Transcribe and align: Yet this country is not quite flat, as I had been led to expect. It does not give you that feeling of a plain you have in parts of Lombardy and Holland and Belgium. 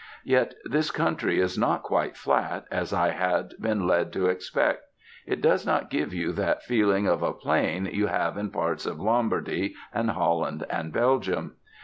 Yet 0.23 0.55
this 0.65 0.89
country 0.89 1.39
is 1.39 1.59
not 1.59 1.83
quite 1.83 2.17
flat, 2.17 2.65
as 2.71 2.91
I 2.91 3.11
had 3.11 3.53
been 3.59 3.85
led 3.85 4.11
to 4.13 4.25
expect. 4.25 4.85
It 5.27 5.41
does 5.43 5.63
not 5.63 5.91
give 5.91 6.11
you 6.11 6.31
that 6.31 6.63
feeling 6.63 7.05
of 7.07 7.21
a 7.21 7.31
plain 7.33 7.85
you 7.85 8.07
have 8.07 8.35
in 8.35 8.49
parts 8.49 8.87
of 8.87 8.99
Lombardy 8.99 9.75
and 9.93 10.09
Holland 10.09 10.65
and 10.71 10.91
Belgium. 10.91 11.57